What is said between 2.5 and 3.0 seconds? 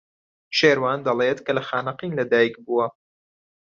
بووە.